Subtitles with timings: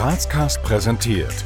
[0.00, 1.44] Grazcast präsentiert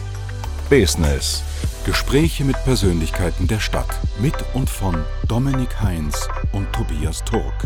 [0.70, 1.42] Business.
[1.84, 3.88] Gespräche mit Persönlichkeiten der Stadt.
[4.20, 4.94] Mit und von
[5.26, 7.64] Dominik Heinz und Tobias Turk.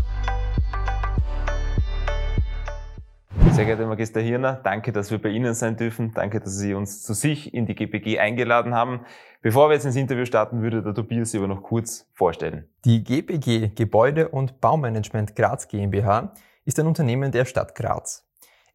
[3.50, 6.12] Sehr geehrter Magister Hirner, danke, dass wir bei Ihnen sein dürfen.
[6.14, 9.00] Danke, dass Sie uns zu sich in die GPG eingeladen haben.
[9.42, 12.66] Bevor wir jetzt ins Interview starten, würde der Tobias Sie aber noch kurz vorstellen.
[12.86, 16.32] Die GPG Gebäude- und Baumanagement Graz GmbH
[16.64, 18.27] ist ein Unternehmen der Stadt Graz.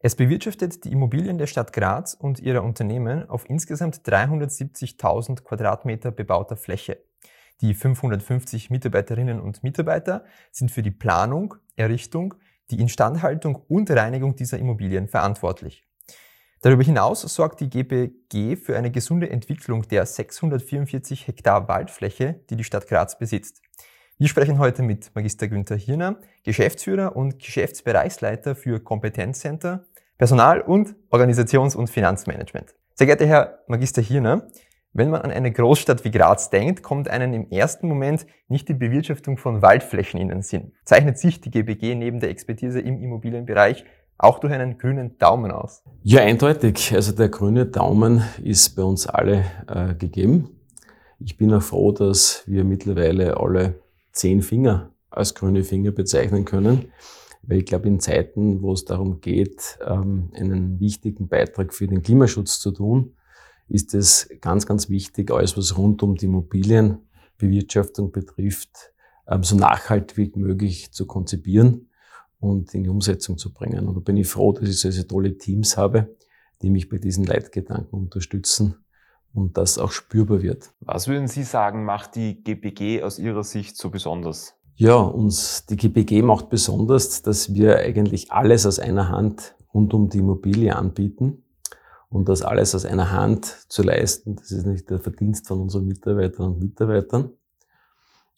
[0.06, 6.58] Es bewirtschaftet die Immobilien der Stadt Graz und ihrer Unternehmen auf insgesamt 370.000 Quadratmeter bebauter
[6.58, 6.98] Fläche.
[7.62, 12.34] Die 550 Mitarbeiterinnen und Mitarbeiter sind für die Planung, Errichtung,
[12.70, 15.86] die Instandhaltung und Reinigung dieser Immobilien verantwortlich.
[16.60, 22.64] Darüber hinaus sorgt die GPG für eine gesunde Entwicklung der 644 Hektar Waldfläche, die die
[22.64, 23.62] Stadt Graz besitzt.
[24.18, 29.86] Wir sprechen heute mit Magister Günther Hirner, Geschäftsführer und Geschäftsbereichsleiter für Kompetenzcenter,
[30.18, 32.74] Personal- und Organisations- und Finanzmanagement.
[32.94, 34.48] Sehr geehrter Herr Magister Hirner,
[34.96, 38.74] wenn man an eine Großstadt wie Graz denkt, kommt einem im ersten Moment nicht die
[38.74, 40.72] Bewirtschaftung von Waldflächen in den Sinn.
[40.84, 43.84] Zeichnet sich die GBG neben der Expertise im Immobilienbereich
[44.18, 45.82] auch durch einen grünen Daumen aus?
[46.04, 46.94] Ja, eindeutig.
[46.94, 50.60] Also der grüne Daumen ist bei uns alle äh, gegeben.
[51.18, 53.80] Ich bin auch froh, dass wir mittlerweile alle
[54.12, 56.92] zehn Finger als grüne Finger bezeichnen können.
[57.46, 62.02] Weil ich glaube, in Zeiten, wo es darum geht, ähm, einen wichtigen Beitrag für den
[62.02, 63.14] Klimaschutz zu tun,
[63.68, 68.92] ist es ganz, ganz wichtig, alles was rund um die Immobilienbewirtschaftung betrifft,
[69.26, 71.88] ähm, so nachhaltig wie möglich zu konzipieren
[72.40, 73.88] und in die Umsetzung zu bringen.
[73.88, 76.14] Und da bin ich froh, dass ich solche tolle Teams habe,
[76.62, 78.76] die mich bei diesen Leitgedanken unterstützen
[79.32, 80.72] und das auch spürbar wird.
[80.80, 84.54] Was würden Sie sagen, macht die GPG aus Ihrer Sicht so besonders?
[84.76, 90.08] Ja, uns die GPG macht besonders, dass wir eigentlich alles aus einer Hand rund um
[90.08, 91.44] die Immobilie anbieten.
[92.08, 95.86] Und das alles aus einer Hand zu leisten, das ist nicht der Verdienst von unseren
[95.86, 97.30] Mitarbeiterinnen und Mitarbeitern.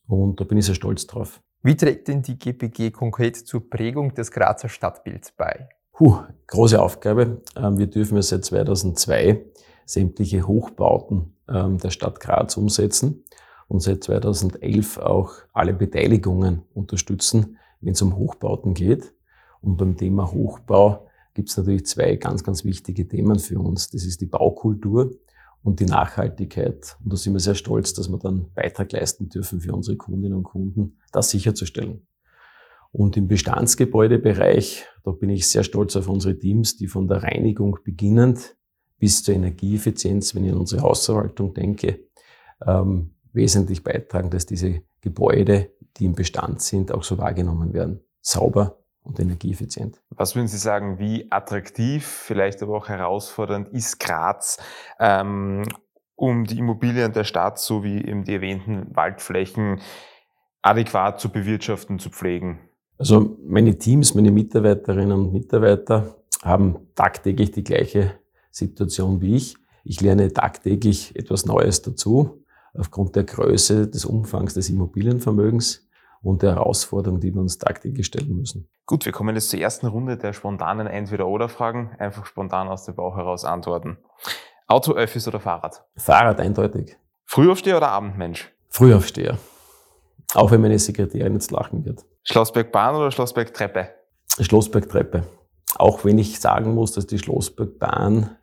[0.07, 1.41] Und da bin ich sehr stolz drauf.
[1.63, 5.69] Wie trägt denn die GPG konkret zur Prägung des Grazer Stadtbilds bei?
[5.93, 7.43] Puh, große Aufgabe.
[7.57, 9.43] Ähm, wir dürfen ja seit 2002
[9.87, 13.25] sämtliche Hochbauten ähm, der Stadt Graz umsetzen
[13.69, 19.13] und seit 2011 auch alle Beteiligungen unterstützen, wenn es um Hochbauten geht.
[19.61, 23.91] Und beim Thema Hochbau gibt es natürlich zwei ganz, ganz wichtige Themen für uns.
[23.91, 25.11] Das ist die Baukultur
[25.63, 26.97] und die Nachhaltigkeit.
[27.03, 30.39] Und da sind wir sehr stolz, dass wir dann Beitrag leisten dürfen für unsere Kundinnen
[30.39, 32.07] und Kunden, das sicherzustellen.
[32.93, 37.79] Und im Bestandsgebäudebereich, da bin ich sehr stolz auf unsere Teams, die von der Reinigung
[37.85, 38.57] beginnend
[38.99, 42.07] bis zur Energieeffizienz, wenn ich an unsere Hausverwaltung denke,
[42.65, 48.01] ähm, wesentlich beitragen, dass diese Gebäude, die im Bestand sind, auch so wahrgenommen werden.
[48.21, 50.01] Sauber und energieeffizient.
[50.11, 54.59] Was würden Sie sagen, wie attraktiv, vielleicht aber auch herausfordernd ist Graz,
[54.99, 55.63] ähm,
[56.17, 59.81] um die Immobilien der Stadt sowie eben die erwähnten Waldflächen
[60.63, 62.59] adäquat zu bewirtschaften, zu pflegen?
[62.99, 68.19] Also meine Teams, meine Mitarbeiterinnen und Mitarbeiter haben tagtäglich die gleiche
[68.51, 69.57] Situation wie ich.
[69.85, 72.43] Ich lerne tagtäglich etwas Neues dazu
[72.79, 75.87] aufgrund der Größe, des Umfangs des Immobilienvermögens
[76.23, 78.69] und der Herausforderungen, die wir uns tagtäglich stellen müssen.
[78.85, 81.91] Gut, wir kommen jetzt zur ersten Runde der spontanen Entweder-Oder-Fragen.
[81.99, 83.99] Einfach spontan aus dem Bauch heraus antworten.
[84.67, 85.85] Auto, Öffis oder Fahrrad?
[85.97, 86.97] Fahrrad eindeutig.
[87.25, 88.53] Frühaufsteher oder Abendmensch?
[88.69, 89.39] Frühaufsteher.
[90.35, 92.05] Auch wenn meine Sekretärin jetzt lachen wird.
[92.25, 93.91] Schlossbergbahn oder Schlossbergtreppe?
[94.41, 95.25] Schlossbergtreppe.
[95.77, 98.37] Auch wenn ich sagen muss, dass die Schlossbergbahn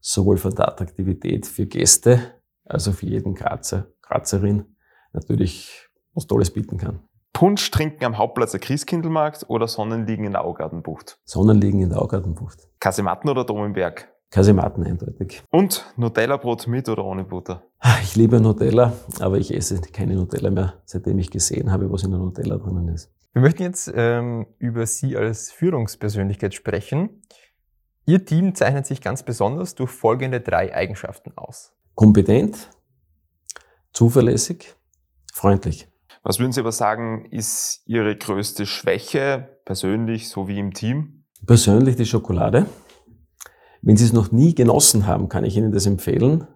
[0.00, 2.34] sowohl von der Attraktivität für Gäste
[2.70, 4.76] also für jeden Grazer, Grazerin
[5.12, 7.00] natürlich was Tolles bieten kann.
[7.32, 11.18] Punsch trinken am Hauptplatz der Christkindlmarkt oder Sonnenliegen in der Augartenbucht?
[11.24, 12.68] Sonnenliegen in der Augartenbucht.
[12.80, 14.08] Kasematten oder Dom im Berg?
[14.30, 15.42] Kasematten eindeutig.
[15.50, 17.64] Und Nutella-Brot mit oder ohne Butter?
[18.02, 22.10] Ich liebe Nutella, aber ich esse keine Nutella mehr, seitdem ich gesehen habe, was in
[22.10, 23.12] der Nutella drinnen ist.
[23.32, 27.22] Wir möchten jetzt ähm, über Sie als Führungspersönlichkeit sprechen.
[28.06, 32.70] Ihr Team zeichnet sich ganz besonders durch folgende drei Eigenschaften aus kompetent,
[33.92, 34.74] zuverlässig,
[35.34, 35.86] freundlich.
[36.22, 41.24] Was würden Sie aber sagen, ist Ihre größte Schwäche, persönlich sowie im Team?
[41.46, 42.64] Persönlich die Schokolade.
[43.82, 46.46] Wenn Sie es noch nie genossen haben, kann ich Ihnen das empfehlen.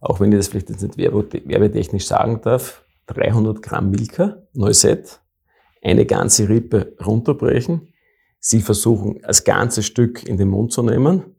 [0.00, 2.84] Auch wenn ich das vielleicht jetzt nicht werbetechnisch sagen darf.
[3.06, 5.20] 300 Gramm Milka, Neuset,
[5.82, 7.94] eine ganze Rippe runterbrechen.
[8.40, 11.36] Sie versuchen, als ganzes Stück in den Mund zu nehmen,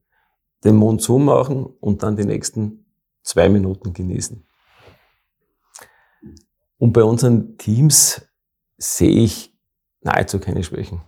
[0.63, 2.81] den Mund zumachen und dann die nächsten
[3.23, 4.45] zwei Minuten genießen.
[6.77, 8.21] Und bei unseren Teams
[8.77, 9.53] sehe ich
[10.01, 11.01] nahezu keine Schwächen.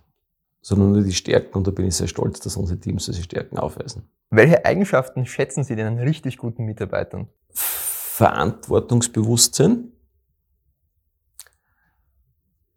[0.64, 3.58] sondern nur die Stärken und da bin ich sehr stolz, dass unsere Teams diese Stärken
[3.58, 4.10] aufweisen.
[4.30, 7.28] Welche Eigenschaften schätzen Sie denn an richtig guten Mitarbeitern?
[7.52, 9.92] Verantwortungsbewusstsein,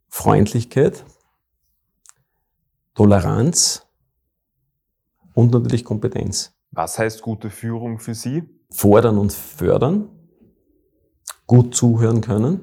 [0.08, 1.04] Freundlichkeit,
[2.94, 3.86] Toleranz
[5.34, 6.52] und natürlich Kompetenz.
[6.72, 8.42] Was heißt gute Führung für Sie?
[8.70, 10.08] Fordern und fördern,
[11.46, 12.60] gut zuhören können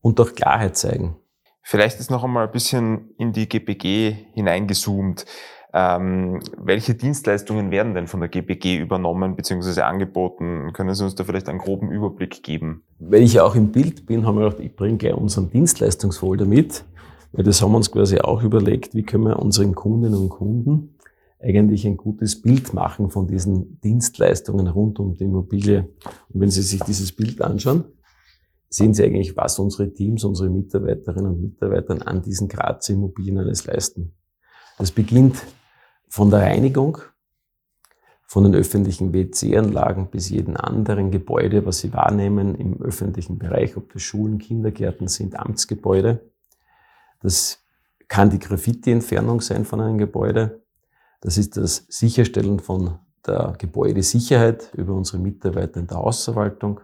[0.00, 1.16] und auch Klarheit zeigen.
[1.62, 5.26] Vielleicht ist noch einmal ein bisschen in die GPG hineingezoomt.
[5.74, 9.82] Ähm, welche Dienstleistungen werden denn von der GPG übernommen bzw.
[9.82, 10.72] angeboten?
[10.72, 12.84] Können Sie uns da vielleicht einen groben Überblick geben?
[12.98, 16.46] Weil ich ja auch im Bild bin, haben wir gedacht, ich bringe gleich unseren Dienstleistungsfolder
[16.46, 16.84] mit,
[17.32, 20.97] weil das haben wir uns quasi auch überlegt, wie können wir unseren Kundinnen und Kunden
[21.40, 25.88] eigentlich ein gutes Bild machen von diesen Dienstleistungen rund um die Immobilie.
[26.28, 27.84] Und wenn Sie sich dieses Bild anschauen,
[28.68, 33.66] sehen Sie eigentlich, was unsere Teams, unsere Mitarbeiterinnen und Mitarbeiter an diesen Grazer Immobilien alles
[33.66, 34.14] leisten.
[34.78, 35.36] Das beginnt
[36.08, 36.98] von der Reinigung,
[38.26, 43.92] von den öffentlichen WC-Anlagen bis jeden anderen Gebäude, was Sie wahrnehmen im öffentlichen Bereich, ob
[43.92, 46.30] das Schulen, Kindergärten sind, Amtsgebäude.
[47.22, 47.64] Das
[48.06, 50.62] kann die Graffiti-Entfernung sein von einem Gebäude.
[51.20, 56.80] Das ist das Sicherstellen von der Gebäudesicherheit über unsere Mitarbeiter in der Hausverwaltung.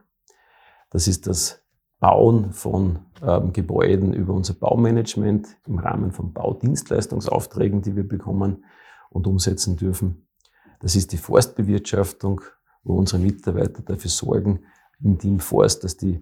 [0.90, 1.60] Das ist das
[2.00, 8.64] Bauen von ähm, Gebäuden über unser Baumanagement im Rahmen von Baudienstleistungsaufträgen, die wir bekommen
[9.10, 10.26] und umsetzen dürfen.
[10.80, 12.42] Das ist die Forstbewirtschaftung,
[12.82, 14.64] wo unsere Mitarbeiter dafür sorgen,
[15.00, 16.20] im Team Forst, dass die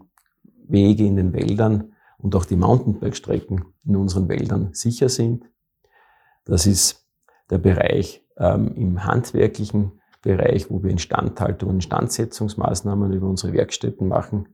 [0.68, 5.50] Wege in den Wäldern und auch die Mountainbike-Strecken in unseren Wäldern sicher sind.
[6.44, 7.01] Das ist
[7.50, 9.92] der Bereich ähm, im handwerklichen
[10.22, 14.46] Bereich, wo wir Instandhaltung und Instandsetzungsmaßnahmen über unsere Werkstätten machen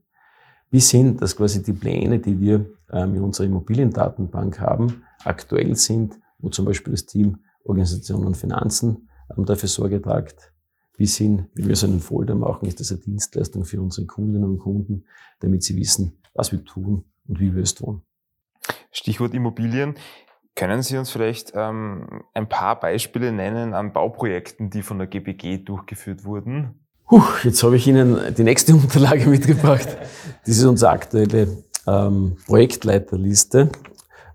[0.71, 6.19] bis hin, dass quasi die Pläne, die wir ähm, in unserer Immobiliendatenbank haben, aktuell sind,
[6.39, 10.53] wo zum Beispiel das Team Organisation und Finanzen ähm, dafür Sorge tragt,
[10.97, 14.49] bis hin, wenn wir so einen Folder machen, ist das eine Dienstleistung für unsere Kundinnen
[14.49, 15.05] und Kunden,
[15.41, 18.03] damit sie wissen, was wir tun und wie wir es tun.
[18.91, 19.95] Stichwort Immobilien.
[20.59, 25.59] Können Sie uns vielleicht ähm, ein paar Beispiele nennen an Bauprojekten, die von der GBG
[25.59, 26.81] durchgeführt wurden?
[27.07, 29.87] Puh, jetzt habe ich Ihnen die nächste Unterlage mitgebracht.
[30.45, 33.71] Das ist unsere aktuelle ähm, Projektleiterliste,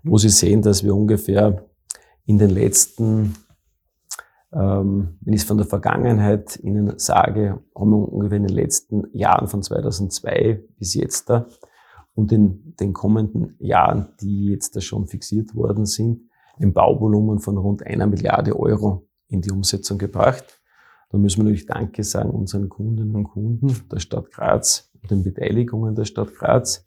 [0.02, 1.62] wo Sie sehen, dass wir ungefähr
[2.24, 3.34] in den letzten,
[4.54, 9.04] ähm, wenn ich es von der Vergangenheit Ihnen sage, haben wir ungefähr in den letzten
[9.12, 11.46] Jahren von 2002 bis jetzt da
[12.14, 16.22] und in den kommenden Jahren, die jetzt da schon fixiert worden sind,
[16.58, 20.60] ein Bauvolumen von rund einer Milliarde Euro in die Umsetzung gebracht.
[21.10, 25.24] Da müssen wir natürlich Danke sagen unseren Kundinnen und Kunden der Stadt Graz und den
[25.24, 26.86] Beteiligungen der Stadt Graz.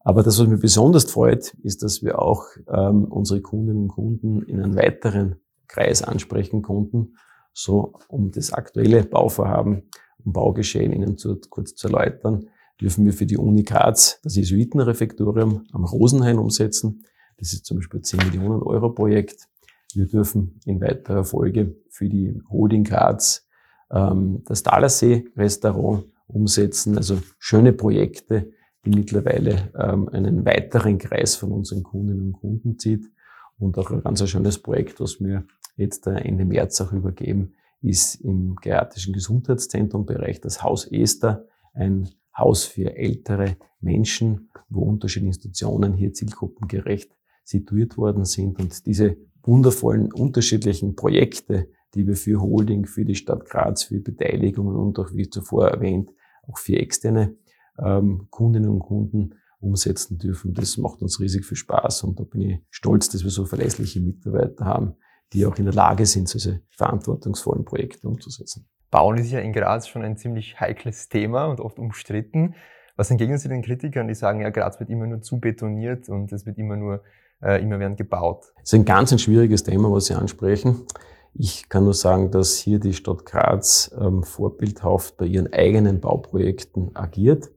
[0.00, 4.42] Aber das, was mich besonders freut, ist, dass wir auch ähm, unsere Kundinnen und Kunden
[4.42, 7.16] in einen weiteren Kreis ansprechen konnten,
[7.52, 9.82] so um das aktuelle Bauvorhaben
[10.24, 12.48] und Baugeschehen Ihnen zu, kurz zu erläutern,
[12.80, 17.04] dürfen wir für die Uni Graz das Jesuitenrefektorium am Rosenhain umsetzen.
[17.38, 19.48] Das ist zum Beispiel ein 10 Millionen Euro Projekt.
[19.94, 23.46] Wir dürfen in weiterer Folge für die Holding Graz
[23.90, 26.96] ähm, das Dalersee-Restaurant umsetzen.
[26.96, 28.52] Also schöne Projekte,
[28.84, 33.10] die mittlerweile ähm, einen weiteren Kreis von unseren Kundinnen und Kunden zieht.
[33.58, 35.44] Und auch ein ganz schönes Projekt, was wir
[35.76, 42.96] jetzt Ende März auch übergeben, ist im geriatrischen Gesundheitszentrum-Bereich das Haus Esther, ein Haus für
[42.96, 47.10] ältere Menschen, wo unterschiedliche Institutionen hier zielgruppengerecht
[47.44, 48.60] situiert worden sind.
[48.60, 54.76] Und diese wundervollen unterschiedlichen Projekte, die wir für Holding, für die Stadt Graz, für Beteiligungen
[54.76, 56.10] und auch, wie zuvor erwähnt,
[56.46, 57.36] auch für externe
[57.78, 60.52] ähm, Kundinnen und Kunden umsetzen dürfen.
[60.52, 64.00] Das macht uns riesig viel Spaß und da bin ich stolz, dass wir so verlässliche
[64.00, 64.94] Mitarbeiter haben,
[65.32, 68.68] die auch in der Lage sind, solche verantwortungsvollen Projekte umzusetzen.
[68.90, 72.54] Bauen ist ja in Graz schon ein ziemlich heikles Thema und oft umstritten.
[72.96, 76.32] Was entgegnen Sie den Kritikern, die sagen, ja, Graz wird immer nur zu betoniert und
[76.32, 77.02] es wird immer nur,
[77.42, 78.52] äh, immer werden gebaut?
[78.56, 80.86] Das ist ein ganz ein schwieriges Thema, was Sie ansprechen.
[81.34, 86.96] Ich kann nur sagen, dass hier die Stadt Graz ähm, vorbildhaft bei ihren eigenen Bauprojekten
[86.96, 87.50] agiert.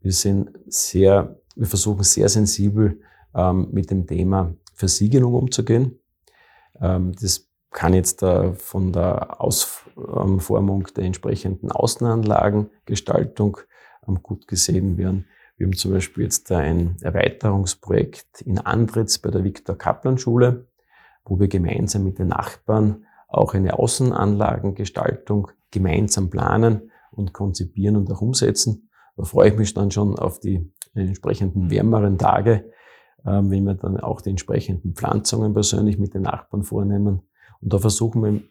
[0.00, 3.00] Wir sind sehr, wir versuchen sehr sensibel
[3.34, 5.98] ähm, mit dem Thema Versiegelung umzugehen.
[6.80, 13.58] Ähm, das kann jetzt äh, von der Ausformung der entsprechenden Außenanlagengestaltung
[14.08, 15.26] ähm, gut gesehen werden.
[15.58, 20.66] Wir haben zum Beispiel jetzt ein Erweiterungsprojekt in Andritz bei der Viktor Kaplan Schule
[21.24, 28.20] wo wir gemeinsam mit den Nachbarn auch eine Außenanlagengestaltung gemeinsam planen und konzipieren und auch
[28.20, 28.90] umsetzen.
[29.16, 32.70] Da freue ich mich dann schon auf die entsprechenden wärmeren Tage,
[33.26, 37.22] ähm, wenn wir dann auch die entsprechenden Pflanzungen persönlich mit den Nachbarn vornehmen.
[37.64, 38.42] Und da versuchen wir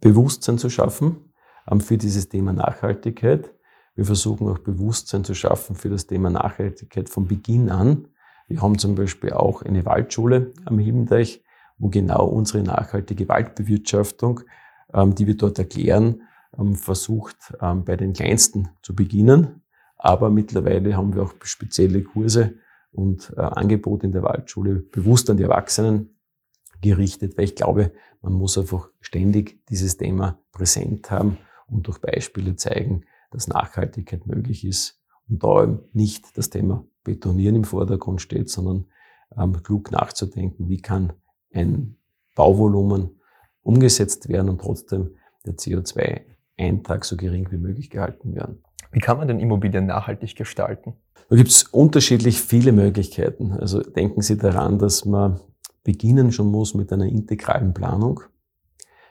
[0.00, 1.32] Bewusstsein zu schaffen
[1.70, 3.52] ähm, für dieses Thema Nachhaltigkeit.
[3.94, 8.08] Wir versuchen auch Bewusstsein zu schaffen für das Thema Nachhaltigkeit von Beginn an.
[8.48, 11.44] Wir haben zum Beispiel auch eine Waldschule am Hiebendeich,
[11.78, 14.40] wo genau unsere nachhaltige Waldbewirtschaftung,
[14.94, 16.22] ähm, die wir dort erklären,
[16.72, 19.60] versucht bei den Kleinsten zu beginnen.
[19.98, 22.54] Aber mittlerweile haben wir auch spezielle Kurse
[22.92, 26.15] und äh, Angebote in der Waldschule bewusst an die Erwachsenen
[26.88, 31.38] gerichtet, weil ich glaube, man muss einfach ständig dieses Thema präsent haben
[31.68, 37.64] und durch Beispiele zeigen, dass Nachhaltigkeit möglich ist und da nicht das Thema Betonieren im
[37.64, 38.86] Vordergrund steht, sondern
[39.36, 41.12] ähm, klug nachzudenken, wie kann
[41.52, 41.96] ein
[42.34, 43.20] Bauvolumen
[43.62, 48.62] umgesetzt werden und trotzdem der CO2-Eintrag so gering wie möglich gehalten werden.
[48.92, 50.94] Wie kann man denn Immobilien nachhaltig gestalten?
[51.28, 53.52] Da gibt es unterschiedlich viele Möglichkeiten.
[53.52, 55.40] Also denken Sie daran, dass man
[55.86, 58.20] beginnen schon muss mit einer integralen Planung.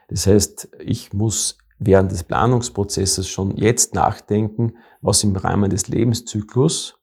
[0.09, 6.99] Das heißt, ich muss während des Planungsprozesses schon jetzt nachdenken, was im Rahmen des Lebenszyklus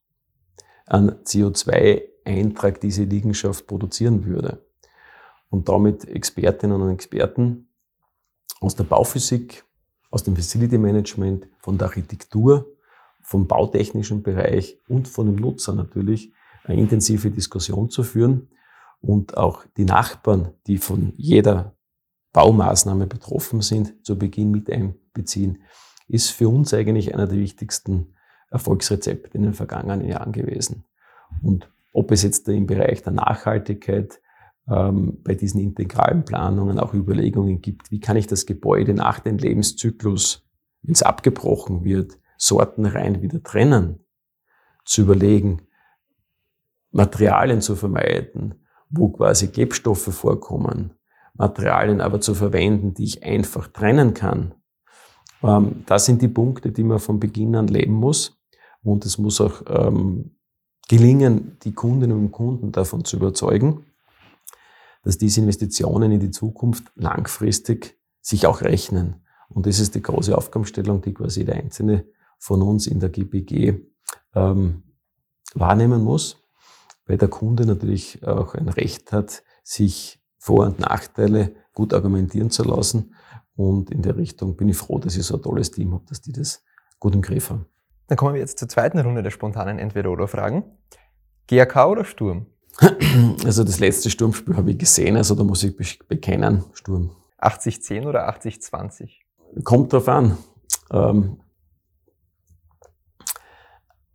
[0.85, 4.62] an CO2-Eintrag diese Liegenschaft produzieren würde.
[5.49, 7.69] Und damit Expertinnen und Experten
[8.61, 9.64] aus der Bauphysik,
[10.11, 12.67] aus dem Facility Management, von der Architektur,
[13.23, 16.31] vom bautechnischen Bereich und von dem Nutzer natürlich
[16.64, 18.49] eine intensive Diskussion zu führen
[19.03, 21.77] und auch die Nachbarn, die von jeder
[22.33, 25.63] Baumaßnahme betroffen sind, zu Beginn mit einbeziehen,
[26.09, 28.15] ist für uns eigentlich einer der wichtigsten
[28.51, 30.85] Erfolgsrezepte in den vergangenen Jahren gewesen.
[31.43, 34.21] Und ob es jetzt im Bereich der Nachhaltigkeit
[34.69, 39.39] ähm, bei diesen integralen Planungen auch Überlegungen gibt, wie kann ich das Gebäude nach dem
[39.39, 40.49] Lebenszyklus,
[40.83, 44.05] wenn es abgebrochen wird, Sortenreihen wieder trennen,
[44.85, 45.63] zu überlegen,
[46.91, 48.62] Materialien zu vermeiden,
[48.93, 50.93] wo quasi Gebstoffe vorkommen,
[51.35, 54.55] Materialien aber zu verwenden, die ich einfach trennen kann.
[55.43, 58.39] Ähm, das sind die Punkte, die man von Beginn an leben muss.
[58.83, 60.37] Und es muss auch ähm,
[60.89, 63.87] gelingen, die Kundinnen und Kunden davon zu überzeugen,
[65.03, 69.25] dass diese Investitionen in die Zukunft langfristig sich auch rechnen.
[69.49, 72.07] Und das ist die große Aufgabenstellung, die quasi der Einzelne
[72.39, 73.81] von uns in der GPG
[74.35, 74.83] ähm,
[75.55, 76.42] wahrnehmen muss,
[77.07, 82.65] weil der Kunde natürlich auch ein Recht hat, sich Vor- und Nachteile gut argumentieren zu
[82.65, 83.15] lassen.
[83.55, 86.21] Und in der Richtung bin ich froh, dass ich so ein tolles Team habe, dass
[86.21, 86.65] die das
[86.99, 87.67] gut im Griff haben.
[88.09, 90.65] Dann kommen wir jetzt zur zweiten Runde der spontanen Entweder-Oder-Fragen.
[91.47, 92.47] GAK oder Sturm?
[93.45, 95.77] Also das letzte Sturmspiel habe ich gesehen, also da muss ich
[96.09, 97.15] bekennen, Sturm.
[97.39, 99.11] 80-10 oder 80-20?
[99.65, 100.39] Kommt drauf an.
[100.91, 101.39] Ähm,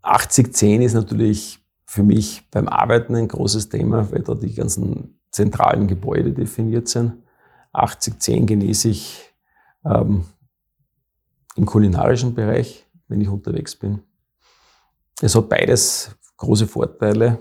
[0.01, 5.87] 80-10 ist natürlich für mich beim Arbeiten ein großes Thema, weil da die ganzen zentralen
[5.87, 7.13] Gebäude definiert sind.
[7.73, 9.33] 80-10 genieße ich
[9.85, 10.25] ähm,
[11.55, 14.01] im kulinarischen Bereich, wenn ich unterwegs bin.
[15.21, 17.39] Es hat beides große Vorteile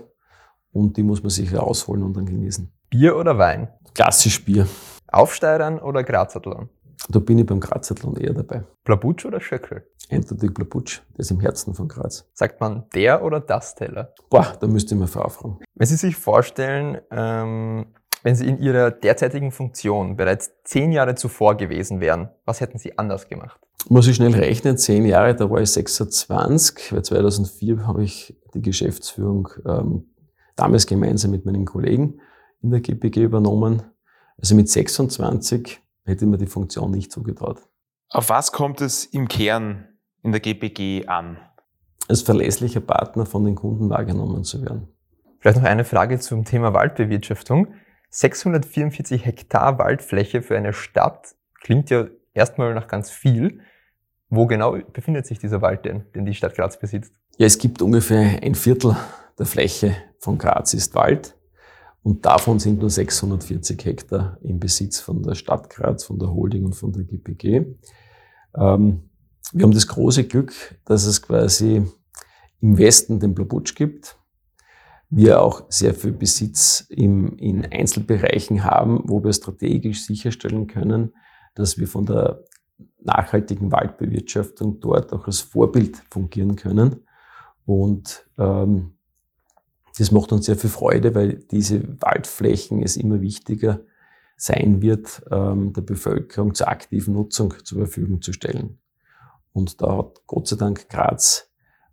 [0.71, 2.71] und die muss man sich herausholen und dann genießen.
[2.89, 3.67] Bier oder Wein?
[3.93, 4.67] Klassisch Bier.
[5.07, 6.69] Aufsteigern oder Grazathlon?
[7.09, 8.63] Da bin ich beim Grazathlon eher dabei.
[8.83, 9.83] Blabutsch oder Schöckel?
[10.09, 12.29] Eindeutig Blabutsch, das ist im Herzen von Graz.
[12.33, 14.13] Sagt man der oder das Teller?
[14.29, 15.59] Boah, da müsste ich mal fragen.
[15.75, 17.87] Wenn Sie sich vorstellen, ähm,
[18.23, 22.97] wenn Sie in Ihrer derzeitigen Funktion bereits zehn Jahre zuvor gewesen wären, was hätten Sie
[22.97, 23.59] anders gemacht?
[23.89, 28.61] Muss ich schnell rechnen, zehn Jahre, da war ich 26, weil 2004 habe ich die
[28.61, 30.09] Geschäftsführung ähm,
[30.55, 32.19] damals gemeinsam mit meinen Kollegen
[32.61, 33.83] in der GPG übernommen.
[34.37, 37.61] Also mit 26 hätte mir die Funktion nicht zugetraut.
[38.09, 39.87] Auf was kommt es im Kern
[40.23, 41.37] in der GPG an?
[42.07, 44.87] Als verlässlicher Partner von den Kunden wahrgenommen zu werden.
[45.39, 47.73] Vielleicht noch eine Frage zum Thema Waldbewirtschaftung.
[48.09, 53.61] 644 Hektar Waldfläche für eine Stadt klingt ja erstmal nach ganz viel.
[54.29, 57.13] Wo genau befindet sich dieser Wald denn, den die Stadt Graz besitzt?
[57.37, 58.95] Ja, es gibt ungefähr ein Viertel
[59.37, 61.36] der Fläche von Graz ist Wald.
[62.07, 66.63] Und davon sind nur 640 Hektar im Besitz von der Stadt Graz, von der Holding
[66.63, 67.65] und von der GPG.
[68.55, 69.09] Ähm,
[69.51, 70.53] wir haben das große Glück,
[70.85, 71.85] dass es quasi
[72.61, 74.17] im Westen den Blabutsch gibt.
[75.09, 81.13] Wir auch sehr viel Besitz im, in Einzelbereichen haben, wo wir strategisch sicherstellen können,
[81.55, 82.41] dass wir von der
[83.03, 87.05] nachhaltigen Waldbewirtschaftung dort auch als Vorbild fungieren können.
[87.65, 88.96] Und ähm,
[89.97, 93.81] das macht uns sehr viel Freude, weil diese Waldflächen es immer wichtiger
[94.35, 98.79] sein wird, ähm, der Bevölkerung zur aktiven Nutzung zur Verfügung zu stellen.
[99.53, 101.49] Und da hat Gott sei Dank Graz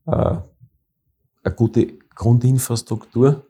[0.07, 3.47] äh, eine gute Grundinfrastruktur,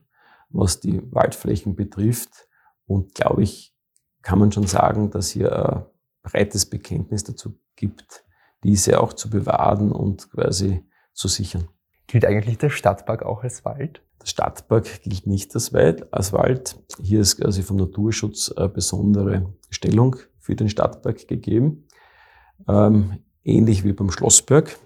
[0.51, 2.49] was die Waldflächen betrifft.
[2.87, 3.75] Und glaube ich,
[4.23, 5.85] kann man schon sagen, dass hier ein
[6.23, 8.25] breites Bekenntnis dazu gibt,
[8.63, 11.69] diese auch zu bewahren und quasi zu sichern.
[12.07, 14.03] Gilt eigentlich der Stadtpark auch als Wald?
[14.21, 16.77] Der Stadtpark gilt nicht als Wald.
[17.03, 21.87] Hier ist quasi vom Naturschutz eine besondere Stellung für den Stadtpark gegeben.
[22.69, 24.79] Ähm, ähnlich wie beim Schlossberg,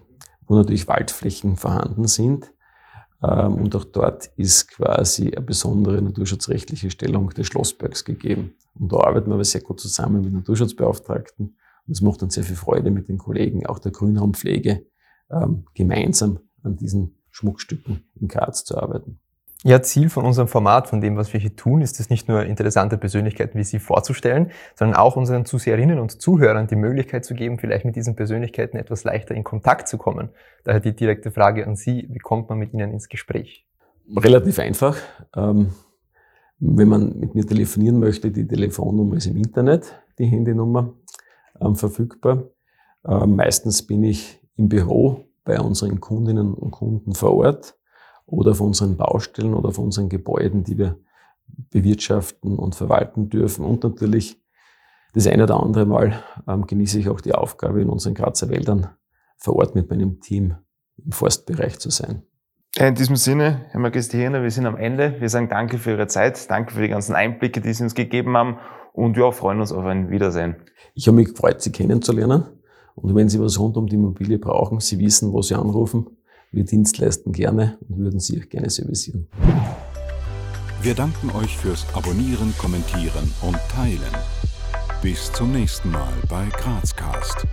[0.47, 2.53] wo natürlich Waldflächen vorhanden sind.
[3.23, 8.55] Ähm, und auch dort ist quasi eine besondere naturschutzrechtliche Stellung des Schlossbergs gegeben.
[8.75, 11.57] Und da arbeiten wir aber sehr gut zusammen mit Naturschutzbeauftragten.
[11.87, 14.87] Und es macht uns sehr viel Freude mit den Kollegen, auch der Grünraumpflege,
[15.31, 19.21] ähm, gemeinsam an diesen Schmuckstücken in Graz zu arbeiten.
[19.65, 22.45] Ja, Ziel von unserem Format, von dem, was wir hier tun, ist es nicht nur
[22.45, 27.59] interessante Persönlichkeiten wie Sie vorzustellen, sondern auch unseren Zuseherinnen und Zuhörern die Möglichkeit zu geben,
[27.59, 30.29] vielleicht mit diesen Persönlichkeiten etwas leichter in Kontakt zu kommen.
[30.63, 33.67] Daher die direkte Frage an Sie, wie kommt man mit Ihnen ins Gespräch?
[34.17, 34.97] Relativ einfach.
[35.35, 35.71] Ähm,
[36.61, 40.95] wenn man mit mir telefonieren möchte, die Telefonnummer ist im Internet, die Handynummer
[41.61, 42.45] ähm, verfügbar.
[43.05, 47.75] Ähm, meistens bin ich im Büro bei unseren Kundinnen und Kunden vor Ort
[48.27, 50.99] oder auf unseren Baustellen oder auf unseren Gebäuden, die wir
[51.71, 53.65] bewirtschaften und verwalten dürfen.
[53.65, 54.39] Und natürlich
[55.15, 58.89] das eine oder andere Mal ähm, genieße ich auch die Aufgabe, in unseren Grazer Wäldern
[59.39, 60.55] vor Ort mit meinem Team
[61.03, 62.25] im Forstbereich zu sein.
[62.77, 65.19] In diesem Sinne, Herr Magistrierender, wir sind am Ende.
[65.19, 68.37] Wir sagen danke für Ihre Zeit, danke für die ganzen Einblicke, die Sie uns gegeben
[68.37, 68.59] haben
[68.93, 70.57] und wir freuen uns auf ein Wiedersehen.
[70.95, 72.58] Ich habe mich gefreut, Sie kennenzulernen.
[73.03, 76.07] Und wenn Sie was rund um die Immobilie brauchen, Sie wissen, wo Sie anrufen.
[76.51, 79.29] Wir Dienstleisten gerne und würden Sie auch gerne servicieren.
[80.83, 83.99] Wir danken euch fürs Abonnieren, Kommentieren und Teilen.
[85.03, 87.47] Bis zum nächsten Mal bei Grazcast.